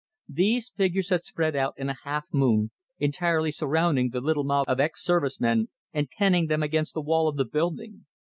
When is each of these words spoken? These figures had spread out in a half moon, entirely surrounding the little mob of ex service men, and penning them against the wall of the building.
These 0.33 0.71
figures 0.71 1.09
had 1.09 1.21
spread 1.21 1.55
out 1.55 1.75
in 1.77 1.87
a 1.87 1.93
half 2.03 2.25
moon, 2.33 2.71
entirely 2.97 3.51
surrounding 3.51 4.09
the 4.09 4.19
little 4.19 4.43
mob 4.43 4.65
of 4.67 4.79
ex 4.79 5.03
service 5.03 5.39
men, 5.39 5.67
and 5.93 6.09
penning 6.09 6.47
them 6.47 6.63
against 6.63 6.95
the 6.95 7.01
wall 7.03 7.27
of 7.27 7.37
the 7.37 7.45
building. 7.45 8.07